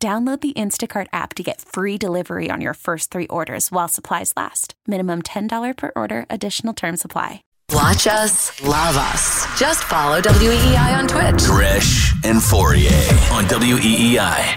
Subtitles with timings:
[0.00, 4.32] Download the Instacart app to get free delivery on your first three orders while supplies
[4.36, 4.74] last.
[4.86, 7.42] Minimum $10 per order, additional term supply.
[7.72, 9.42] Watch us, love us.
[9.58, 11.44] Just follow WEEI on Twitch.
[11.46, 14.54] Gresh and Fauria on WEEI.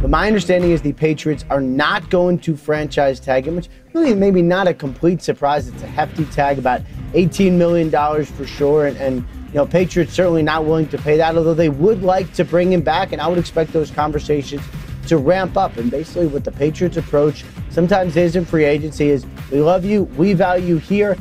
[0.00, 4.14] But my understanding is the Patriots are not going to franchise tag him, which really
[4.14, 5.68] maybe not a complete surprise.
[5.68, 6.80] It's a hefty tag, about
[7.12, 7.90] $18 million
[8.24, 8.86] for sure.
[8.86, 12.32] And, and you know, Patriots certainly not willing to pay that, although they would like
[12.34, 13.12] to bring him back.
[13.12, 14.62] And I would expect those conversations
[15.06, 15.76] to ramp up.
[15.78, 20.04] And basically, what the Patriots approach sometimes is in free agency is we love you,
[20.16, 21.16] we value you here.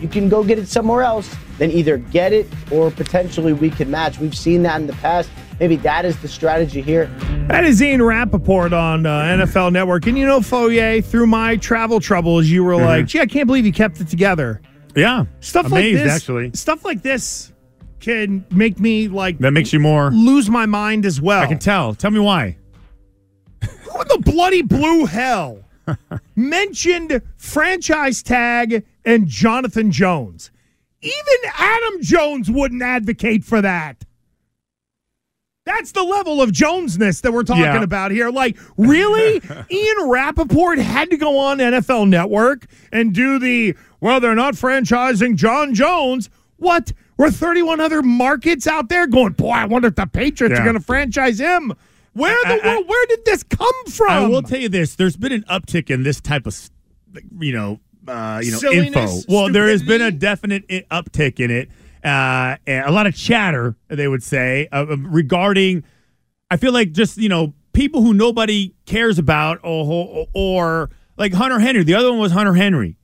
[0.00, 3.90] You can go get it somewhere else, then either get it or potentially we can
[3.90, 4.18] match.
[4.18, 5.28] We've seen that in the past.
[5.60, 7.06] Maybe that is the strategy here.
[7.48, 10.06] That is Ian Rapoport on uh, NFL Network.
[10.06, 13.66] And you know, Fauria, through my travel troubles, you were like, gee, I can't believe
[13.66, 14.60] you kept it together.
[14.96, 15.26] Yeah.
[15.40, 16.50] Stuff Amazed, like this, actually.
[16.54, 17.52] Stuff like this
[18.02, 20.10] can make me like That makes you more.
[20.10, 21.40] lose my mind as well.
[21.42, 21.94] I can tell.
[21.94, 22.56] Tell me why.
[23.62, 25.64] Who in the bloody blue hell
[26.36, 30.50] mentioned franchise tag and Jonathan Jones?
[31.00, 34.04] Even Adam Jones wouldn't advocate for that.
[35.64, 37.82] That's the level of Jonesness that we're talking Yeah.
[37.82, 38.30] about here.
[38.30, 39.40] Like, really?
[39.70, 45.36] Ian Rapoport had to go on NFL Network and do the, well, they're not franchising
[45.36, 46.30] John Jones.
[46.56, 46.92] What?
[47.22, 50.74] Were 31 other markets out there going, boy, I wonder if the Patriots are going
[50.74, 51.72] to franchise him.
[52.14, 54.10] Where the I- I- world, where did this come from?
[54.10, 56.58] I will tell you this: there's been an uptick in this type of,
[57.40, 59.32] you know, uh, you know, Silliness, info.
[59.32, 61.70] Well, there has been a definite uptick in it.
[62.04, 65.84] Uh, and a lot of chatter, they would say, uh, regarding.
[66.50, 71.60] I feel like just you know people who nobody cares about, or, or like Hunter
[71.60, 71.84] Henry.
[71.84, 72.96] The other one was Hunter Henry.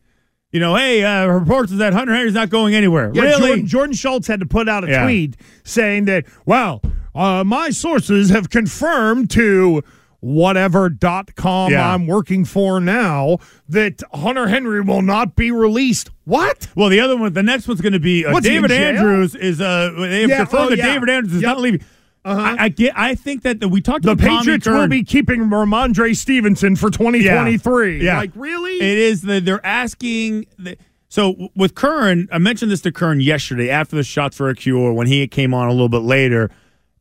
[0.50, 3.10] You know, hey, uh, reports is that Hunter Henry's not going anywhere.
[3.12, 3.48] Yeah, really?
[3.48, 5.03] Jordan, Jordan Schultz had to put out a Yeah.
[5.04, 6.81] tweet saying that, well,
[7.14, 9.82] uh, my sources have confirmed to
[10.20, 11.92] whatever.com Yeah.
[11.94, 13.38] I'm working for now
[13.69, 16.10] that Hunter Henry will not be released.
[16.25, 16.69] What?
[16.75, 18.97] Well, the other one, the next one's going to be uh, What's he in David?
[18.97, 20.82] Andrews is uh they have Yeah, confirmed oh, that.
[20.82, 21.48] David Andrews is Yep.
[21.48, 21.81] not leaving.
[22.28, 22.56] Uh-huh.
[22.58, 22.92] I, I get.
[22.96, 28.04] I think that the, we talked The Patriots will be keeping Rhamondre Stevenson for 2023.
[28.04, 28.18] Yeah.
[28.18, 28.74] Like, really?
[28.74, 30.46] It is that they're asking.
[30.58, 30.76] The,
[31.08, 34.92] so with Kern, I mentioned this to Kern yesterday after the shots for a cure
[34.92, 36.50] when he came on a little bit later.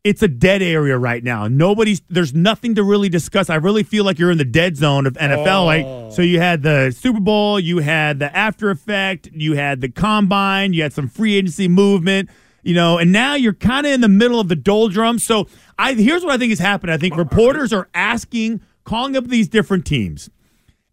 [0.05, 1.49] It's a dead area right now.
[1.49, 3.49] Nobody's there's nothing to really discuss.
[3.49, 5.65] I really feel like you're in the dead zone of NFL.
[5.65, 6.09] Like oh.
[6.11, 10.71] so, you had the Super Bowl, you had the after effect, you had the combine,
[10.71, 12.29] you had some free agency movement,
[12.67, 15.23] you know, and now you're kind of in the middle of the doldrums.
[15.23, 15.47] So
[15.79, 16.91] I here's what I think has happened.
[16.91, 20.29] I think reporters are asking, calling up these different teams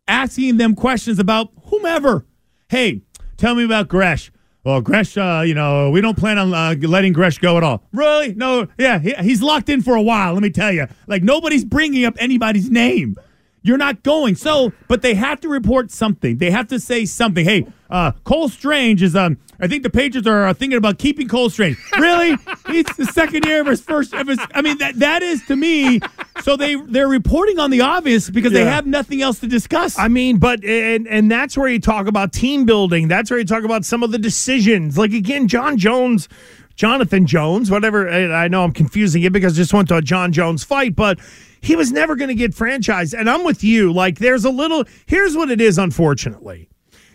[0.08, 2.26] asking them questions about whomever.
[2.68, 3.02] Hey,
[3.36, 4.30] tell me about Gresh.
[4.64, 7.86] Well, Gresh, uh, you know, we don't plan on uh, letting Gresh go at all.
[7.92, 8.34] Really?
[8.34, 8.66] No.
[8.78, 10.32] Yeah, he, he's locked in for a while.
[10.32, 10.86] Let me tell you.
[11.06, 13.16] Like nobody's bringing up anybody's name.
[13.64, 14.34] You're not going.
[14.34, 16.36] So, but they have to report something.
[16.36, 17.46] They have to say something.
[17.46, 19.16] Hey, uh, Cole Strange is.
[19.16, 21.78] Um, I think the Patriots are thinking about keeping Cole Strange.
[21.98, 22.36] Really?
[22.68, 24.12] it's the second year of his first.
[24.12, 26.00] Of his, I mean, that that is to me.
[26.42, 29.98] So they they're reporting on the obvious because they have nothing else to discuss.
[29.98, 33.08] I mean, but and and that's where you talk about team building.
[33.08, 34.98] That's where you talk about some of the decisions.
[34.98, 36.28] Like again, John Jones,
[36.76, 38.08] Jonathan Jones, whatever.
[38.08, 41.18] I know I'm confusing it because I just went to a John Jones fight, but
[41.60, 43.18] he was never going to get franchised.
[43.18, 43.92] And I'm with you.
[43.92, 44.84] Like, there's a little.
[45.06, 45.78] Here's what it is.
[45.78, 46.68] Unfortunately,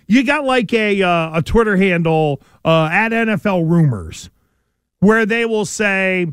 [0.07, 4.29] you got like a uh, a Twitter handle uh, at NFL Rumors
[4.99, 6.27] where they will say.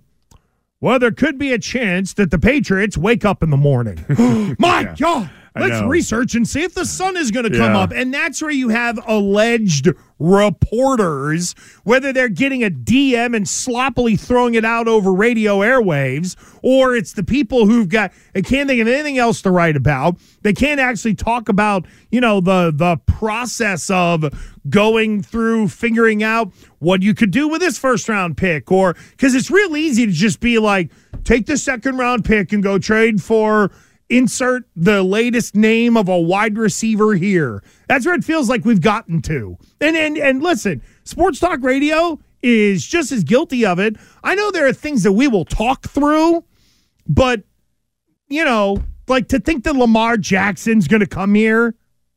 [0.79, 4.05] Well, there could be a chance that the Patriots wake up in the morning.
[4.59, 7.79] My God, I let's research and see if the sun is going to come Yeah.
[7.81, 7.93] up.
[7.95, 9.89] And that's where you have alleged
[10.19, 11.55] reporters,
[11.85, 17.13] whether they're getting a DM and sloppily throwing it out over radio airwaves, or it's
[17.13, 20.17] the people who've got they can't think of anything else to write about.
[20.43, 24.25] They can't actually talk about, you know, the the process of
[24.69, 29.35] going through figuring out what you could do with this first round pick, or because
[29.35, 30.91] it's real easy to just be like,
[31.25, 33.71] take the second round pick and go trade for
[34.09, 37.63] insert the latest name of a wide receiver here.
[37.89, 39.59] That's where it feels like we've gotten to.
[39.81, 43.97] And and and listen, sports talk radio is just as guilty of it.
[44.23, 46.45] I know there are things that we will talk through
[47.09, 47.45] But,
[48.29, 51.75] you know, like to think that Lamar Jackson's going to come here,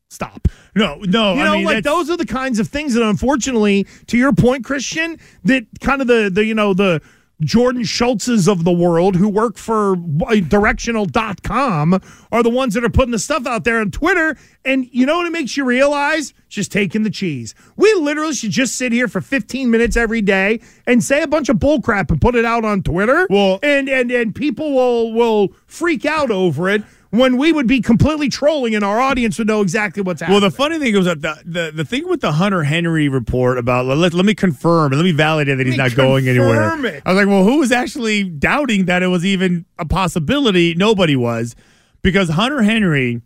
[0.09, 0.47] stop.
[0.75, 1.35] No, no.
[1.35, 4.33] You I know, mean, like those are the kinds of things that, unfortunately, to your
[4.33, 7.01] point, Christian, that kind of the the you know the
[7.41, 9.93] Jordan Schultzes of the world who work for
[10.27, 12.01] uh, directional.com
[12.31, 14.37] are the ones that are putting the stuff out there on Twitter.
[14.65, 16.33] And you know what it makes you realize?
[16.49, 17.55] Just taking the cheese.
[17.77, 21.49] We literally should just sit here for 15 minutes every day and say a bunch
[21.49, 23.27] of bullcrap and put it out on Twitter.
[23.29, 27.81] Well- and and and people will will freak out over it when we would be
[27.81, 30.41] completely trolling and our audience would know exactly what's happening.
[30.41, 33.57] Well, the funny thing was that the, the, the thing with the Hunter Henry report
[33.57, 36.85] about let, let me confirm and let me validate that he's not going anywhere.
[36.85, 37.03] it.
[37.05, 40.75] I was like, well, who was actually doubting that it was even a possibility?
[40.75, 41.55] Nobody was,
[42.01, 43.21] because Hunter Henry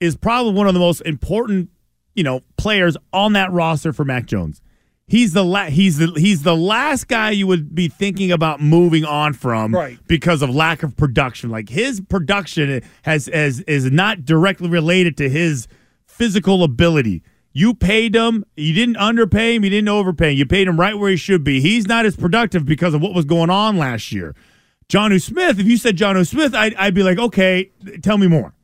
[0.00, 1.70] is probably one of the most important,
[2.14, 4.60] you know, players on that roster for Mac Jones.
[5.10, 9.04] He's the la- he's the he's the last guy you would be thinking about moving
[9.06, 9.98] on from Right.
[10.06, 11.48] because of lack of production.
[11.50, 15.66] Like his production has has is not directly related to his
[16.06, 17.22] physical ability.
[17.54, 18.44] You paid him.
[18.56, 19.64] You didn't underpay him.
[19.64, 20.36] You didn't overpay him.
[20.38, 21.60] You paid him right where he should be.
[21.60, 24.34] He's not as productive because of what was going on last year.
[24.90, 27.70] Jonnu Smith, if you said Jonnu Smith, I'd, I'd be like, okay,
[28.02, 28.54] tell me more.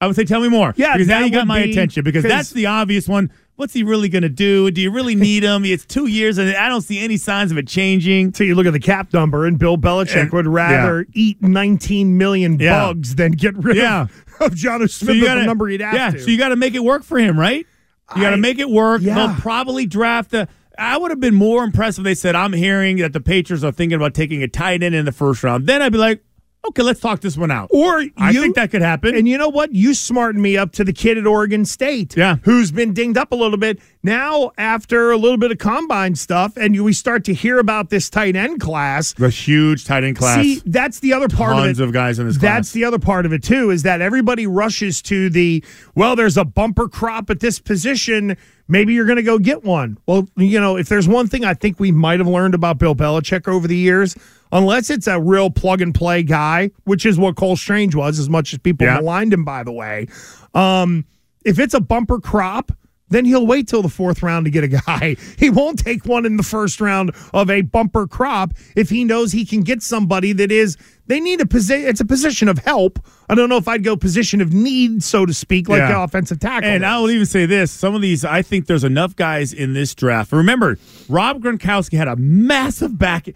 [0.00, 0.72] I would say, tell me more.
[0.76, 3.32] Yeah, because now you got my be- attention Because that's the obvious one.
[3.56, 4.70] What's he really going to do?
[4.70, 5.64] Do you really need him?
[5.64, 8.32] It's two years, and I don't see any signs of it changing.
[8.34, 12.16] So you look at the cap number, and Bill Belichick And- would rather eat 19
[12.16, 12.84] million Yeah.
[12.86, 14.02] bugs than get rid Yeah.
[14.40, 16.20] of, of Jonnu Smith So you gotta- the number he'd have yeah, to.
[16.20, 17.66] so you got to make it work for him, right?
[18.14, 19.02] You got to make it work.
[19.02, 19.14] yeah.
[19.16, 20.46] They'll probably draft a.
[20.78, 23.72] I would have been more impressed if they said, "I'm hearing that the Patriots are
[23.72, 26.22] thinking about taking a tight end in the first round." Then I'd be like,
[26.66, 29.14] "Okay, let's talk this one out." or I you- think that could happen.
[29.14, 29.74] And you know what?
[29.74, 32.36] You smartened me up to the kid at Oregon State, Yeah.
[32.42, 33.78] who's been dinged up a little bit.
[34.02, 37.90] Now, after a little bit of combine stuff, and you, we start to hear about
[37.90, 39.12] this tight end class.
[39.14, 40.42] the huge tight end class.
[40.42, 41.88] See, that's the other part Tons of it.
[41.88, 42.54] of guys in this class.
[42.56, 43.70] That's the other part of it too.
[43.70, 45.64] Is that everybody rushes to the
[45.94, 46.16] well?
[46.16, 48.36] There's a bumper crop at this position.
[48.68, 49.98] Maybe you're going to go get one.
[50.06, 52.94] Well, you know, if there's one thing I think we might have learned about Bill
[52.94, 54.14] Belichick over the years,
[54.52, 58.28] unless it's a real plug and play guy, which is what Cole Strange was, as
[58.28, 58.96] much as people Yeah.
[58.96, 60.06] maligned him, by the way.
[60.54, 61.06] Um,
[61.44, 62.72] if it's a bumper crop,
[63.10, 65.16] then he'll wait till the fourth round to get a guy.
[65.38, 69.32] He won't take one in the first round of a bumper crop if he knows
[69.32, 70.76] he can get somebody that is.
[71.08, 71.88] They need a position.
[71.88, 72.98] It's a position of help.
[73.28, 75.92] I don't know if I'd go position of need, so to speak, like Yeah.
[75.92, 76.68] the offensive tackle.
[76.68, 76.84] And.
[76.86, 79.94] I will even say this: some of these, I think there's enough guys in this
[79.94, 80.32] draft.
[80.32, 80.78] Remember,
[81.08, 83.28] Rob Gronkowski had a massive back.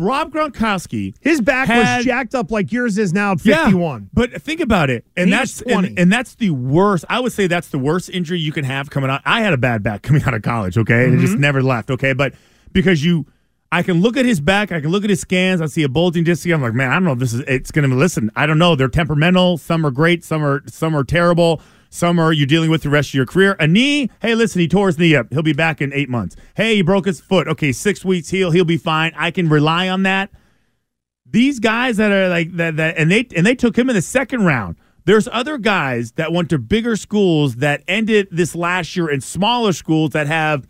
[0.00, 4.02] Rob Gronkowski, his back had- was jacked up like yours is now at 51.
[4.02, 5.88] Yeah, but think about it, and He that's 20.
[5.88, 7.04] and, and that's the worst.
[7.08, 9.22] I would say that's the worst injury you can have coming out.
[9.24, 10.78] I had a bad back coming out of college.
[10.78, 11.26] Okay, and it Mm-hmm.
[11.26, 11.90] just never left.
[11.90, 12.32] Okay, but
[12.72, 13.26] because you.
[13.70, 14.72] I can look at his back.
[14.72, 15.60] I can look at his scans.
[15.60, 16.46] I see a bulging disc.
[16.48, 17.40] I'm like, man, I don't know if this is.
[17.40, 18.30] It's going to listen.
[18.34, 18.74] I don't know.
[18.74, 19.58] They're temperamental.
[19.58, 20.24] Some are great.
[20.24, 21.60] Some are some are terrible.
[21.90, 23.56] Some are you're dealing with the rest of your career.
[23.60, 24.10] A knee.
[24.20, 25.26] Hey, listen, he tore his knee up.
[25.30, 26.36] He'll be back in eight months.
[26.56, 27.46] Hey, he broke his foot.
[27.48, 28.30] Okay, six weeks.
[28.30, 29.12] He'll he'll be fine.
[29.16, 30.30] I can rely on that
[31.30, 34.02] these guys that are like that that and they and they took him in the
[34.02, 34.76] second round.
[35.04, 39.72] There's other guys that went to bigger schools that ended this last year in smaller
[39.72, 40.68] schools that have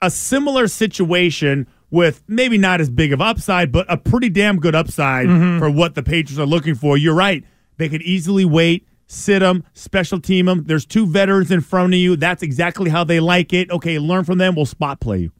[0.00, 4.74] a similar situation with maybe not as big of upside, but a pretty damn good
[4.74, 5.60] upside mm-hmm.
[5.60, 6.98] for what the Patriots are looking for.
[6.98, 7.44] You're right.
[7.76, 10.64] They could easily wait, sit them, special team them.
[10.64, 12.16] There's two veterans in front of you.
[12.16, 13.70] That's exactly how they like it.
[13.70, 14.56] Okay, learn from them.
[14.56, 15.32] We'll spot play you.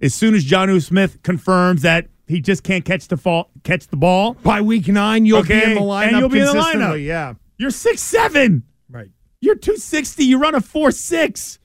[0.00, 3.98] As soon as Jonnu Smith confirms that he just can't catch the fall, catch the
[3.98, 6.52] ball, By week nine, you'll Okay, be in the lineup and you'll be in the
[6.54, 7.04] lineup.
[7.04, 8.62] Yeah, you're six seven.
[8.88, 9.10] right.
[9.42, 10.24] You're two sixty.
[10.24, 11.58] You run a four six.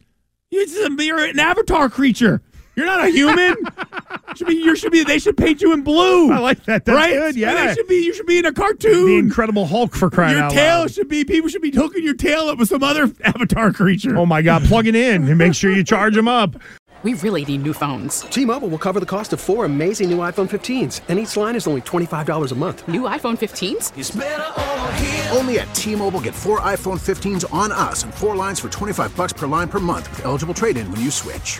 [0.49, 2.41] You're an avatar creature.
[2.75, 3.55] You're not a human.
[4.35, 4.55] should be.
[4.55, 5.03] You should be.
[5.03, 6.31] They should paint you in blue.
[6.31, 6.85] I like that.
[6.85, 7.13] That's right?
[7.13, 7.67] good, yeah.
[7.67, 8.03] They should be.
[8.03, 8.91] You should be in a cartoon.
[8.91, 9.19] The cartoon.
[9.19, 10.91] Incredible Hulk for crying Your out tail loud.
[10.91, 11.23] should be.
[11.23, 14.17] People should be hooking your tail up with some other avatar creature.
[14.17, 14.63] Oh my God!
[14.63, 16.55] Plug it in and make sure you charge them up.
[17.03, 18.21] We really need new phones.
[18.21, 21.67] T-Mobile will cover the cost of four amazing new iPhone 15s, and each line is
[21.67, 22.87] only $25 a month.
[22.87, 23.91] New iPhone 15s?
[25.37, 29.33] Only at T-Mobile get four iPhone 15s on us and four lines for 25 bucks
[29.33, 31.59] per line per month with eligible trade-in when you switch.